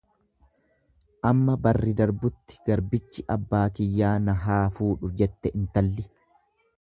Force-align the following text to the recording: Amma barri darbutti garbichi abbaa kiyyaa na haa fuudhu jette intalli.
Amma 1.31 1.57
barri 1.65 1.91
darbutti 1.99 2.57
garbichi 2.69 3.25
abbaa 3.35 3.61
kiyyaa 3.81 4.17
na 4.29 4.37
haa 4.47 4.61
fuudhu 4.79 5.13
jette 5.23 5.53
intalli. 5.61 6.09